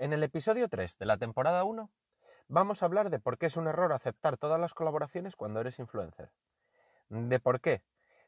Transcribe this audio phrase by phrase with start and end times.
[0.00, 1.90] En el episodio 3 de la temporada 1
[2.48, 5.78] vamos a hablar de por qué es un error aceptar todas las colaboraciones cuando eres
[5.78, 6.32] influencer.
[7.10, 7.82] De por qué,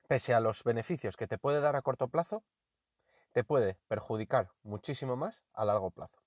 [0.07, 2.45] pese a los beneficios que te puede dar a corto plazo,
[3.33, 6.21] te puede perjudicar muchísimo más a largo plazo.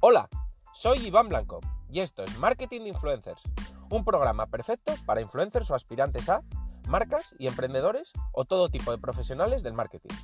[0.00, 0.28] Hola,
[0.74, 3.44] soy Iván Blanco y esto es Marketing de Influencers,
[3.88, 6.42] un programa perfecto para influencers o aspirantes a
[6.88, 10.14] marcas y emprendedores o todo tipo de profesionales del marketing.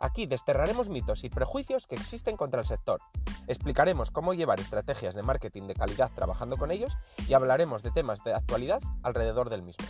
[0.00, 3.00] Aquí desterraremos mitos y prejuicios que existen contra el sector.
[3.48, 8.22] Explicaremos cómo llevar estrategias de marketing de calidad trabajando con ellos y hablaremos de temas
[8.22, 9.84] de actualidad alrededor del mismo.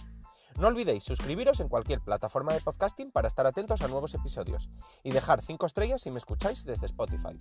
[0.59, 4.71] No olvidéis suscribiros en cualquier plataforma de podcasting para estar atentos a nuevos episodios
[5.05, 7.39] y dejar 5 estrellas si me escucháis desde Spotify.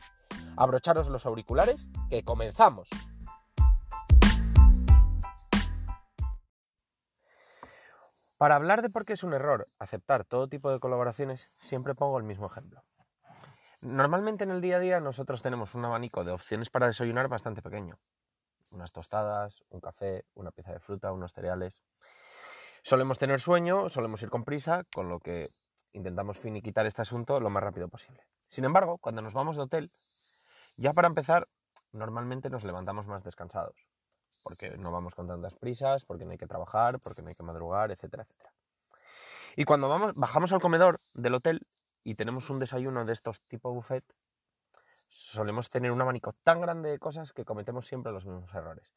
[0.55, 2.87] Abrocharos los auriculares, que comenzamos.
[8.37, 12.19] Para hablar de por qué es un error aceptar todo tipo de colaboraciones, siempre pongo
[12.19, 12.83] el mismo ejemplo.
[13.81, 17.63] Normalmente en el día a día nosotros tenemos un abanico de opciones para desayunar bastante
[17.63, 17.97] pequeño.
[18.71, 21.81] Unas tostadas, un café, una pieza de fruta, unos cereales.
[22.83, 25.49] Solemos tener sueño, solemos ir con prisa, con lo que
[25.93, 28.21] intentamos finiquitar este asunto lo más rápido posible.
[28.47, 29.91] Sin embargo, cuando nos vamos de hotel,
[30.75, 31.47] ya para empezar,
[31.91, 33.96] normalmente nos levantamos más descansados
[34.43, 37.43] porque no vamos con tantas prisas, porque no hay que trabajar, porque no hay que
[37.43, 38.53] madrugar, etcétera, etcétera.
[39.55, 41.67] Y cuando vamos, bajamos al comedor del hotel
[42.03, 44.03] y tenemos un desayuno de estos tipo buffet,
[45.09, 48.95] solemos tener un abanico tan grande de cosas que cometemos siempre los mismos errores.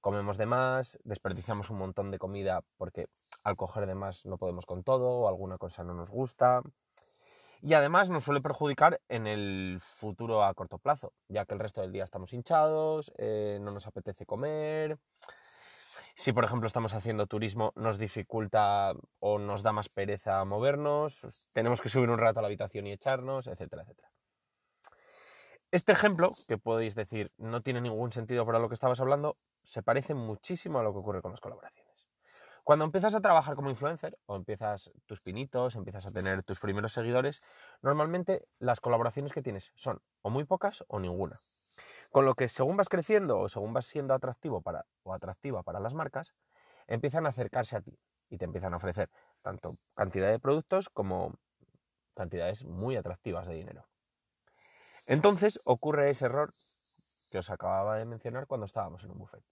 [0.00, 3.08] Comemos de más, desperdiciamos un montón de comida porque
[3.44, 6.62] al coger de más no podemos con todo o alguna cosa no nos gusta
[7.62, 11.80] y además nos suele perjudicar en el futuro a corto plazo, ya que el resto
[11.80, 14.98] del día estamos hinchados, eh, no nos apetece comer.
[16.16, 21.80] Si, por ejemplo, estamos haciendo turismo, nos dificulta o nos da más pereza movernos, tenemos
[21.80, 24.10] que subir un rato a la habitación y echarnos, etcétera, etcétera.
[25.70, 29.82] Este ejemplo, que podéis decir no tiene ningún sentido para lo que estabas hablando, se
[29.82, 31.81] parece muchísimo a lo que ocurre con las colaboraciones.
[32.64, 36.92] Cuando empiezas a trabajar como influencer o empiezas tus pinitos, empiezas a tener tus primeros
[36.92, 37.42] seguidores,
[37.80, 41.40] normalmente las colaboraciones que tienes son o muy pocas o ninguna.
[42.12, 45.80] Con lo que según vas creciendo o según vas siendo atractivo para, o atractiva para
[45.80, 46.34] las marcas,
[46.86, 51.34] empiezan a acercarse a ti y te empiezan a ofrecer tanto cantidad de productos como
[52.14, 53.88] cantidades muy atractivas de dinero.
[55.06, 56.54] Entonces ocurre ese error
[57.28, 59.42] que os acababa de mencionar cuando estábamos en un buffet.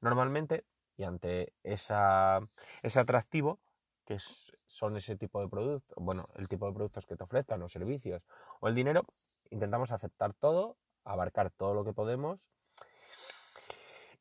[0.00, 0.64] Normalmente
[0.96, 2.40] y ante esa,
[2.82, 3.60] ese atractivo,
[4.04, 4.18] que
[4.66, 8.22] son ese tipo de productos, bueno, el tipo de productos que te ofrezcan, los servicios
[8.60, 9.04] o el dinero,
[9.50, 12.50] intentamos aceptar todo, abarcar todo lo que podemos.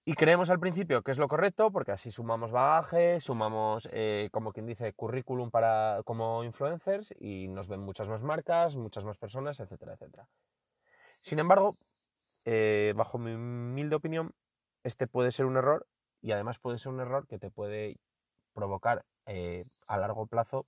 [0.04, 4.52] Y creemos al principio que es lo correcto, porque así sumamos bagaje, sumamos, eh, como
[4.52, 9.60] quien dice, currículum para, como influencers y nos ven muchas más marcas, muchas más personas,
[9.60, 10.28] etcétera, etcétera.
[11.22, 11.78] Sin embargo,
[12.46, 14.34] eh, bajo mi humilde opinión,
[14.84, 15.86] este puede ser un error
[16.22, 17.98] y además puede ser un error que te puede
[18.54, 20.66] provocar eh, a largo plazo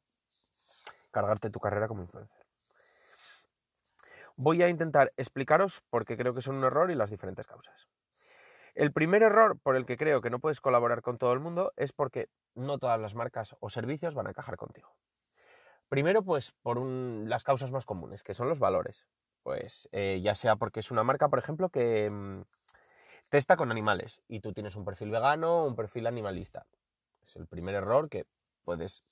[1.11, 2.43] cargarte tu carrera como influencer.
[4.35, 7.87] Voy a intentar explicaros por qué creo que son un error y las diferentes causas.
[8.73, 11.71] El primer error por el que creo que no puedes colaborar con todo el mundo
[11.77, 14.95] es porque no todas las marcas o servicios van a encajar contigo.
[15.87, 19.05] Primero, pues por las causas más comunes, que son los valores.
[19.43, 22.41] Pues eh, ya sea porque es una marca, por ejemplo, que, mm,
[23.33, 26.67] testa con animales y tú tienes un perfil vegano o un perfil animalista.
[27.23, 28.27] Es el primer error que
[28.63, 29.03] puedes,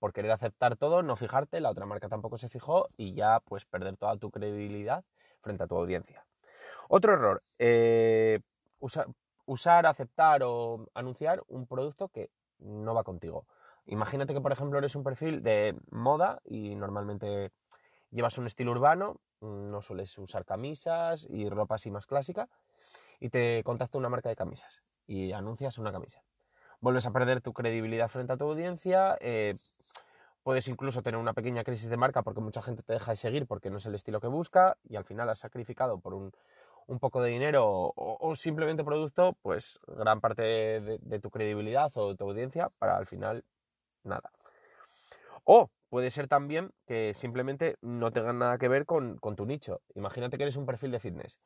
[0.00, 3.64] por querer aceptar todo, no fijarte, la otra marca tampoco se fijó y ya pues
[3.64, 5.04] perder toda tu credibilidad
[5.40, 6.26] frente a tu audiencia.
[6.88, 8.40] Otro error, eh,
[8.80, 13.46] usar, aceptar o anunciar un producto que no va contigo.
[13.86, 17.52] Imagínate que, por ejemplo, eres un perfil de moda y normalmente
[18.10, 22.48] llevas un estilo urbano, no sueles usar camisas y ropa así más clásica,
[23.24, 26.22] y te contacta una marca de camisas y anuncias una camisa.
[26.80, 29.54] Vuelves a perder tu credibilidad frente a tu audiencia, eh,
[30.42, 33.46] puedes incluso tener una pequeña crisis de marca porque mucha gente te deja de seguir
[33.46, 36.32] porque no es el estilo que busca y al final has sacrificado por un,
[37.00, 42.24] poco de dinero o, simplemente producto, pues gran parte de, tu credibilidad o de tu
[42.24, 43.42] audiencia para al final
[44.02, 44.32] nada.
[45.44, 49.80] O puede ser también que simplemente no tengan nada que ver con, con tu nicho.
[49.94, 51.38] Imagínate que eres un perfil de fitness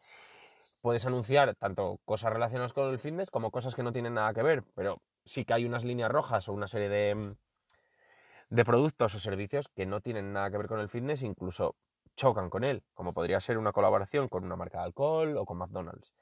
[0.81, 4.43] puedes anunciar tanto cosas relacionadas con el fitness como cosas que no tienen nada que
[4.43, 7.35] ver, pero sí que hay unas líneas rojas o una serie de, mm,
[8.51, 11.77] de productos o servicios que no tienen nada que ver con el fitness, incluso
[12.17, 15.59] chocan con él, como podría ser una colaboración con una marca de alcohol o con
[15.59, 16.15] McDonald's,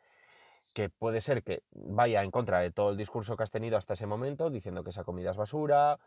[0.75, 3.95] que puede ser que vaya en contra de todo el discurso que has tenido hasta
[3.95, 5.99] ese momento, diciendo que esa comida es basura,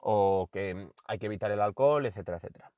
[0.00, 2.72] o que hay que evitar el alcohol, etcétera, etcétera.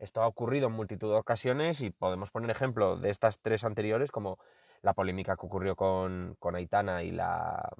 [0.00, 4.10] Esto ha ocurrido en multitud de ocasiones y podemos poner ejemplo de estas tres anteriores
[4.10, 4.38] como
[4.80, 7.70] la polémica que ocurrió con, con Aitana y la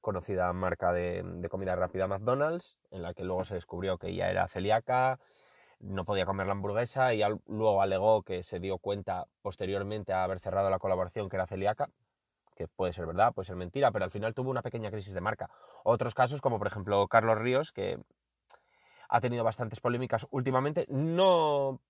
[0.00, 4.46] conocida marca de, comida rápida McDonald's, en la que luego se descubrió que ella era
[4.46, 5.18] celíaca,
[5.80, 10.38] no podía comer la hamburguesa y luego alegó que se dio cuenta posteriormente a haber
[10.38, 11.90] cerrado la colaboración que era celíaca,
[12.54, 15.20] que puede ser verdad, puede ser mentira, pero al final tuvo una pequeña crisis de
[15.20, 15.50] marca.
[15.82, 17.98] Otros casos, como por ejemplo Carlos Ríos, que
[19.10, 21.80] ha tenido bastantes polémicas últimamente, no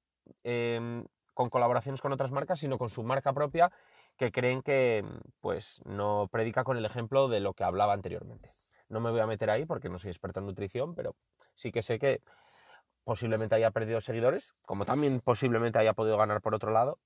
[0.43, 3.71] eh, con colaboraciones con otras marcas, sino con su marca propia,
[4.17, 5.05] que creen que
[5.41, 8.55] pues no predica con el ejemplo de lo que hablaba anteriormente.
[8.89, 11.15] No me voy a meter ahí porque no soy experto en nutrición, pero
[11.55, 12.23] sí que sé que
[13.05, 16.99] posiblemente haya perdido seguidores, como también posiblemente haya podido ganar por otro lado,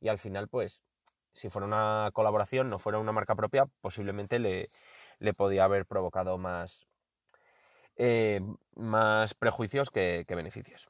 [0.00, 0.82] y al final, pues,
[1.32, 4.68] si fuera una colaboración, no fuera una marca propia, posiblemente le,
[5.18, 6.86] le podía haber provocado más,
[7.96, 8.40] eh,
[8.74, 10.88] más prejuicios que, beneficios.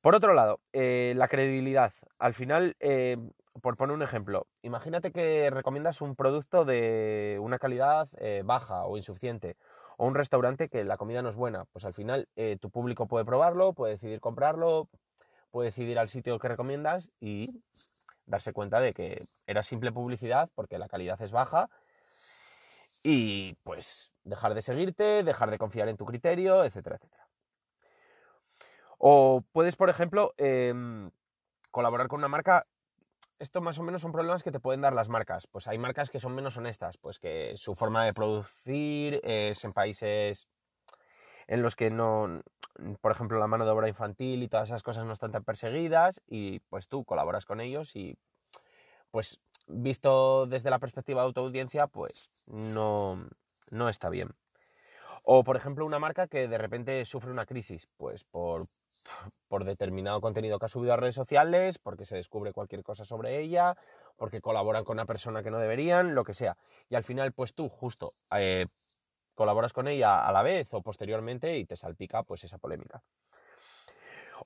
[0.00, 1.92] Por otro lado, eh, la credibilidad.
[2.18, 3.16] Al final, eh,
[3.60, 8.08] por poner un ejemplo, imagínate que recomiendas un producto de una calidad
[8.44, 9.56] baja o insuficiente,
[9.96, 11.64] o un restaurante que la comida no es buena.
[11.72, 12.28] Pues al final
[12.60, 14.88] tu público puede probarlo, puede decidir comprarlo,
[15.50, 17.62] puede decidir al sitio que recomiendas y
[18.26, 21.68] darse cuenta de que era simple publicidad porque la calidad es baja
[23.02, 27.28] y pues dejar de seguirte, dejar de confiar en tu criterio, etcétera, etcétera.
[28.98, 31.10] O puedes, por ejemplo, em,
[31.70, 32.66] colaborar con una marca.
[33.38, 35.46] Esto más o menos son problemas que te pueden dar las marcas.
[35.46, 39.72] Pues hay marcas que son menos honestas, pues que su forma de producir es en
[39.72, 40.48] países
[41.46, 42.42] en los que no,
[43.00, 46.20] por ejemplo, la mano de obra infantil y todas esas cosas no están tan perseguidas
[46.26, 48.18] y pues tú colaboras con ellos y
[49.10, 53.26] pues visto desde la perspectiva de autoaudiencia, pues no,
[53.70, 54.30] no está bien.
[55.22, 58.66] O, por ejemplo, una marca que de repente sufre una crisis, pues por,
[59.48, 63.38] por determinado contenido que ha subido a redes sociales, porque se descubre cualquier cosa sobre
[63.40, 63.76] ella,
[64.16, 66.56] porque colaboran con una persona que no deberían, lo que sea.
[66.88, 68.66] Y al final, pues tú justo eh,
[69.34, 73.02] colaboras con ella a la vez o posteriormente y te salpica pues esa polémica.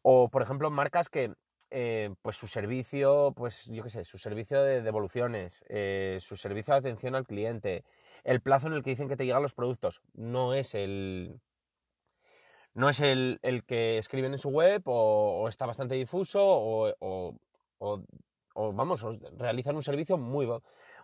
[0.02, 1.32] O, por ejemplo, marcas que
[1.74, 6.74] eh, pues su servicio, pues yo qué sé, su servicio de devoluciones, eh, su servicio
[6.74, 7.82] de atención al cliente,
[8.24, 11.40] el plazo en el que dicen que te llegan los productos, no es el,
[12.74, 17.34] no es el, que escriben en su web o, está bastante difuso o,
[18.54, 19.02] vamos,
[19.38, 20.46] realizan un servicio muy,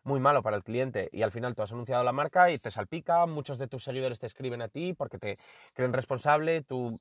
[0.04, 2.70] muy malo para el cliente y al final tú has anunciado la marca y te
[2.70, 5.38] salpica, muchos de tus seguidores te escriben a ti porque te
[5.72, 7.00] creen responsable, tú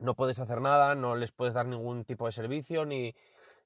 [0.00, 3.14] no puedes hacer nada, no les puedes dar ningún tipo de servicio, ni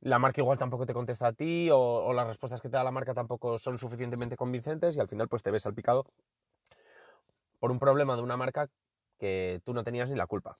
[0.00, 2.90] la marca igual tampoco te contesta a ti, o, las respuestas que te da la
[2.90, 6.04] marca tampoco son suficientemente convincentes y al final pues te ves salpicado
[7.58, 8.69] por un problema de una marca
[9.19, 10.58] que tú no tenías ni la culpa.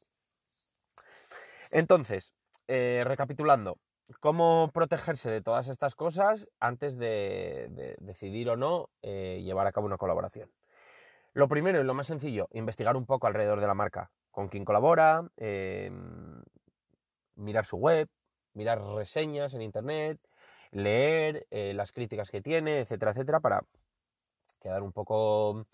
[1.70, 2.34] Entonces,
[2.68, 3.78] eh, recapitulando,
[4.20, 9.86] ¿cómo protegerse de todas estas cosas antes de, decidir o no eh, llevar a cabo
[9.86, 10.50] una colaboración?
[11.32, 14.64] Lo primero y lo más sencillo, investigar un poco alrededor de la marca con quien
[14.64, 16.42] colabora, em,
[17.36, 18.08] mirar su web,
[18.54, 20.19] mirar reseñas en internet,
[20.72, 23.64] leer eh, las críticas que tiene, etcétera, etcétera, para
[24.60, 25.66] quedar un poco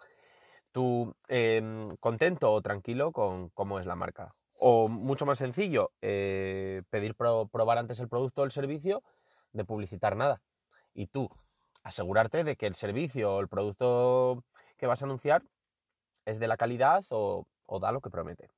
[0.73, 4.35] tú em, contento o tranquilo con cómo es la marca.
[4.59, 9.03] O mucho más sencillo, eh, pedir probar antes el producto o el servicio
[9.53, 10.43] de publicitar nada.
[10.93, 11.31] Y tú
[11.83, 14.45] asegurarte de que el servicio o el producto
[14.77, 15.43] que vas a anunciar
[16.27, 18.51] es de la calidad o o da lo que promete.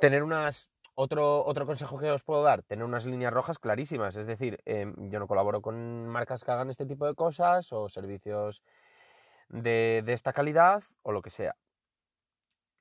[0.00, 0.70] Tener unas.
[0.94, 4.14] Otro, otro consejo que os puedo dar, tener unas líneas rojas clarísimas.
[4.14, 7.88] Es decir, em, yo no colaboro con marcas que hagan este tipo de cosas o
[7.88, 8.62] servicios
[9.48, 11.56] de, esta calidad o lo que sea.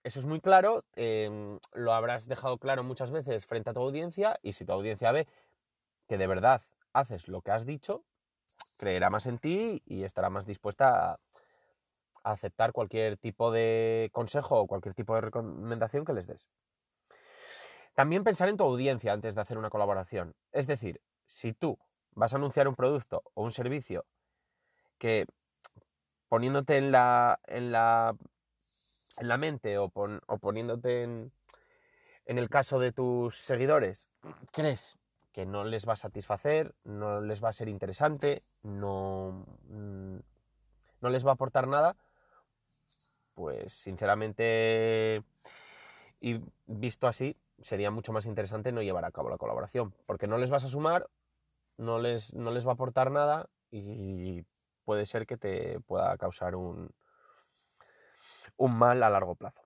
[0.03, 4.37] Eso es muy claro, em, lo habrás dejado claro muchas veces frente a tu audiencia
[4.41, 5.25] y si tu audiencia ve
[6.09, 8.03] que de verdad haces lo que has dicho,
[8.75, 11.19] creerá más en ti y estará más dispuesta a,
[12.23, 16.47] aceptar cualquier tipo de consejo o cualquier tipo de recomendación que les des.
[17.93, 20.35] También pensar en tu audiencia antes de hacer una colaboración.
[20.51, 21.77] Es decir, si tú
[22.13, 24.05] vas a anunciar un producto o un servicio
[24.97, 25.25] que
[26.29, 28.15] poniéndote en la, en la,
[29.17, 31.31] en la mente o, poniéndote en,
[32.25, 34.07] en el caso de tus seguidores,
[34.51, 34.97] crees
[35.33, 40.17] que no les va a satisfacer, no les va a ser interesante, no, mm,
[41.01, 41.95] no les va a aportar nada,
[43.41, 45.23] pues sinceramente,
[46.19, 50.37] y visto así, sería mucho más interesante no llevar a cabo la colaboración, porque no
[50.37, 51.09] les vas a sumar,
[51.77, 54.45] no les, no les va a aportar nada y
[54.85, 56.91] puede ser que te pueda causar un,
[58.57, 59.63] un mal a largo plazo.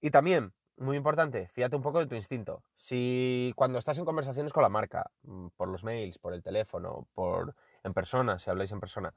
[0.00, 2.62] Y también, muy importante, fíjate un poco de tu instinto.
[2.76, 7.08] Si cuando estás en conversaciones con la marca, mm, por los mails, por el teléfono,
[7.14, 9.12] por en persona, si habláis en persona,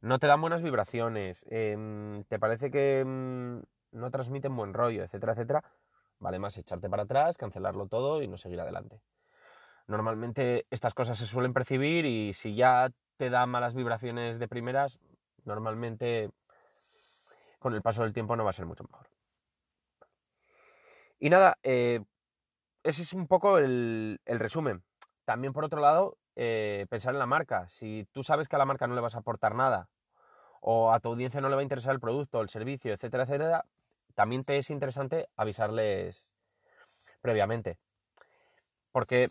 [0.00, 3.60] no te dan buenas vibraciones, em, te parece que mm,
[3.92, 5.64] no transmiten buen rollo, etcétera, etcétera,
[6.18, 9.00] vale más echarte para atrás, cancelarlo todo y no seguir adelante.
[9.86, 14.98] Normalmente estas cosas se suelen percibir y si ya te da malas vibraciones de primeras,
[15.44, 16.30] normalmente
[17.58, 19.08] con el paso del tiempo no va a ser mucho mejor.
[21.18, 22.04] Y nada, eh,
[22.82, 24.82] ese es un poco el, resumen.
[25.24, 27.68] También por otro lado, eh, pensar en la marca.
[27.68, 29.88] Si tú sabes que a la marca no le vas a aportar nada
[30.60, 33.64] o a tu audiencia no le va a interesar el producto, el servicio, etcétera, etcétera,
[34.14, 36.34] también te es interesante avisarles
[37.20, 37.78] previamente.
[38.92, 39.28] Porque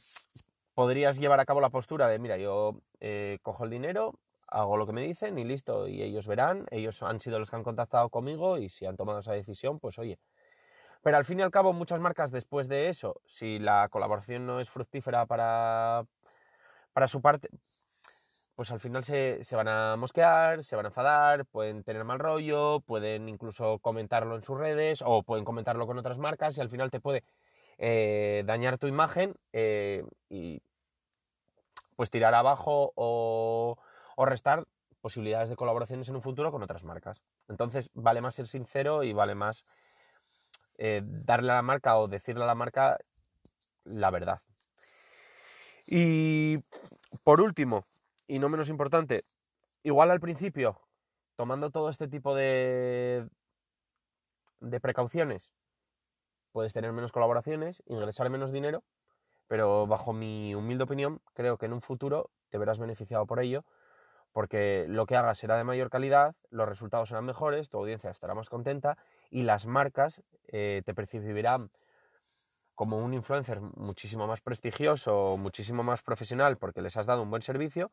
[0.74, 4.14] podrías llevar a cabo la postura de, mira, yo eh, cojo el dinero,
[4.48, 7.56] hago lo que me dicen y listo, y ellos verán, ellos han sido los que
[7.56, 10.20] han contactado conmigo y si han tomado esa decisión, pues oye.
[11.02, 14.60] Pero al fin y al cabo, muchas marcas después de eso, si la colaboración no
[14.60, 16.06] es fructífera para,
[16.96, 17.50] para su parte,
[18.56, 22.80] pues al final se, van a mosquear, se van a enfadar, pueden tener mal rollo,
[22.80, 26.92] pueden incluso comentarlo en sus redes o pueden comentarlo con otras marcas y al final
[26.92, 27.26] te puede
[27.80, 30.62] eh, dañar tu imagen eh, y
[31.98, 33.76] pues tirar abajo o,
[34.16, 34.64] restar
[35.02, 37.22] posibilidades de colaboraciones en un futuro con otras marcas.
[37.50, 39.66] Entonces vale más ser sincero y vale más
[40.78, 42.98] eh, darle a la marca o decirle a la marca
[43.84, 44.45] la verdad.
[45.86, 46.60] Y
[47.24, 47.86] por último,
[48.28, 49.26] y no menos importante,
[49.84, 50.80] igual al principio,
[51.36, 53.28] tomando todo este tipo de,
[54.60, 55.52] de precauciones,
[56.52, 58.84] puedes tener menos colaboraciones, ingresar menos dinero,
[59.48, 63.64] pero bajo mi humilde opinión, creo que en un futuro te verás beneficiado por ello,
[64.32, 68.34] porque lo que hagas será de mayor calidad, los resultados serán mejores, tu audiencia estará
[68.34, 68.98] más contenta
[69.30, 71.70] y las marcas eh, te percibirán
[72.76, 77.42] como un influencer muchísimo más prestigioso, muchísimo más profesional porque les has dado un buen
[77.42, 77.92] servicio,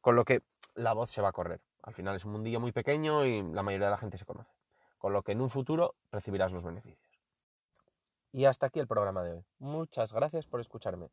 [0.00, 0.42] con lo que
[0.74, 1.60] la voz se va a correr.
[1.82, 4.52] Al final es un mundillo muy pequeño y la mayoría de la gente se conoce.
[4.98, 7.20] Con lo que en un futuro recibirás los beneficios.
[8.32, 9.44] Y hasta aquí el programa de hoy.
[9.58, 11.10] Muchas gracias por escucharme.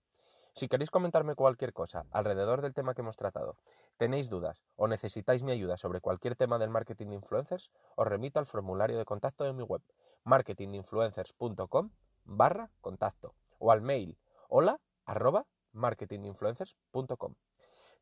[0.53, 3.55] Si queréis comentarme cualquier cosa alrededor del tema que hemos tratado,
[3.97, 8.39] tenéis dudas o necesitáis mi ayuda sobre cualquier tema del marketing de influencers, os remito
[8.39, 9.81] al formulario de contacto de mi web
[10.25, 11.91] marketinginfluencers.com
[12.37, 14.17] barra contacto o al mail
[14.49, 17.35] hola arroba marketinginfluencers.com.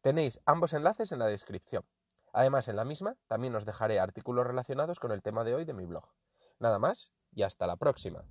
[0.02, 1.86] Tenéis ambos enlaces en la descripción.
[2.32, 5.74] Además, en la misma también os dejaré artículos relacionados con el tema de hoy de
[5.74, 6.10] mi blog.
[6.60, 8.26] Nada más y hasta la próxima.